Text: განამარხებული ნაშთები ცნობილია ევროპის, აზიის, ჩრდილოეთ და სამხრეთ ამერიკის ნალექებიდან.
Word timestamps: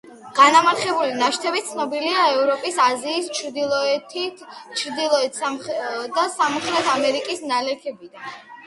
განამარხებული 0.37 1.11
ნაშთები 1.19 1.61
ცნობილია 1.67 2.23
ევროპის, 2.37 2.79
აზიის, 2.87 3.29
ჩრდილოეთ 4.81 5.39
და 6.19 6.27
სამხრეთ 6.41 6.93
ამერიკის 6.97 7.51
ნალექებიდან. 7.55 8.29